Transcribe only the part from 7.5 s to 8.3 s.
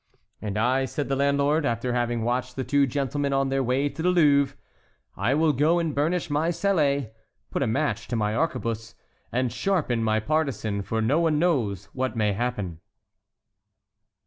put a match to